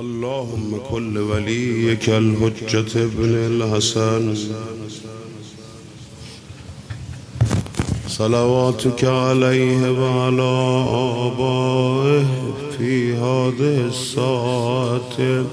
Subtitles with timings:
[0.00, 4.34] اللهم كل وليك الحجة ابن الحسن.
[8.08, 10.52] صلواتك عليه وعلى
[11.28, 12.26] آبائه
[12.78, 15.44] في هذه الساعة.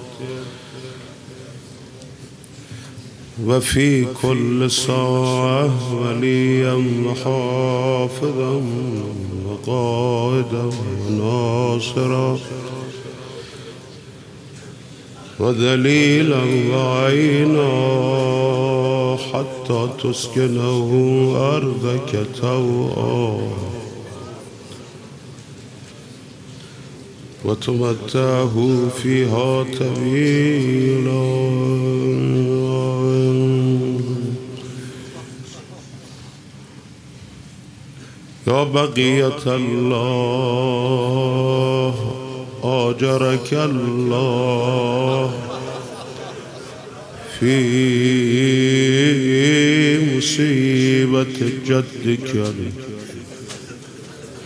[3.45, 5.69] وفي كل ساعة
[6.01, 6.73] وليا
[7.05, 8.61] وحافظا
[9.45, 10.69] وقائدا
[11.09, 12.39] وناصرا.
[15.39, 16.43] ودليلا
[16.73, 17.69] وعينا
[19.33, 20.89] حتى تسكنه
[21.37, 23.39] أرضك توعا.
[27.45, 31.23] وتمتعه فيها طويلا.
[38.47, 41.38] يا بقية الله.
[42.63, 45.31] آجرك الله
[47.39, 47.55] في
[50.17, 51.25] مصيبة
[51.67, 52.29] جدك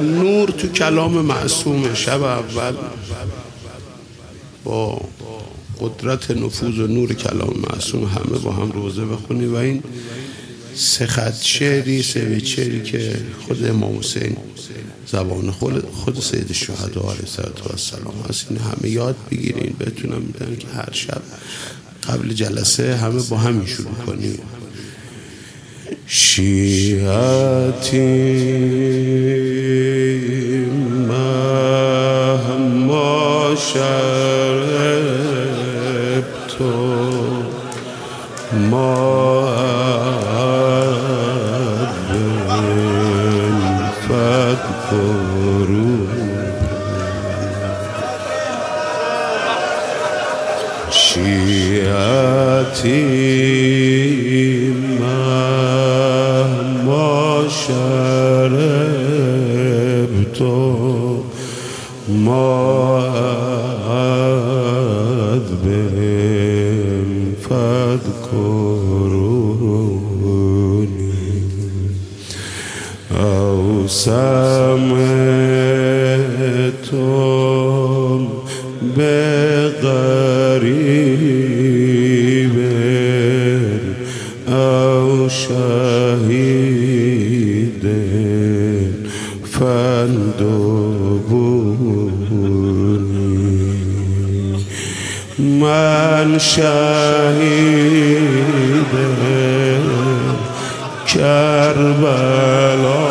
[0.00, 2.74] نور تو کلام معصوم شب اول
[4.64, 5.00] با
[5.80, 9.82] قدرت نفوذ و نور کلام معصوم همه با هم روزه بخونی و این
[10.74, 13.16] سه خط شعری سه بیت که
[13.46, 14.36] خود امام حسین
[15.06, 17.24] زبان خود, خود سید الشهدا علیه
[17.70, 18.46] السلام هست.
[18.50, 19.76] این همه یاد بگیرین.
[19.80, 21.22] بتونم میدن که هر شب
[22.08, 24.38] قبل جلسه همه با همین شروع کنیم.
[26.06, 27.96] شیعتی
[33.72, 35.36] شربت
[38.70, 39.06] ما
[44.08, 46.06] فاذكروا
[51.96, 53.16] شيعتي
[55.00, 56.68] مهما
[57.48, 57.85] شربت
[67.96, 69.76] فاذكروني
[73.12, 74.96] أو سمعتم
[78.96, 80.06] بغريب
[95.60, 97.46] من شهيد
[101.06, 103.06] کربلا.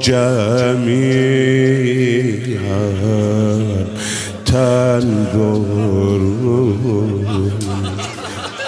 [0.00, 1.20] جمیعا
[4.46, 6.00] تنظرون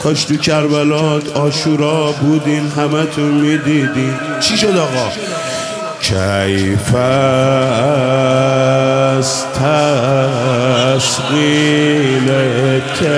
[0.02, 4.14] کاش تو کربلات آشورا بودین همه تو می‌دیدین.
[4.40, 5.10] چی شد آقا؟
[6.00, 7.92] کیف است
[10.94, 12.28] تسقیل
[12.80, 13.12] طفلی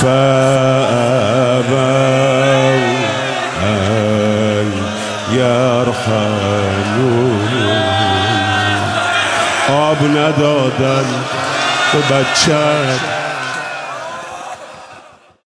[0.00, 1.26] فابوا
[3.62, 4.72] ان
[9.68, 11.04] آب ندادن
[11.92, 13.15] به بچه